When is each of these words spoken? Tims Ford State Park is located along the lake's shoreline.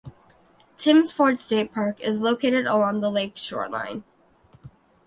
Tims 0.79 1.11
Ford 1.11 1.37
State 1.39 1.71
Park 1.75 1.99
is 1.99 2.23
located 2.23 2.65
along 2.65 3.01
the 3.01 3.11
lake's 3.11 3.39
shoreline. 3.41 4.03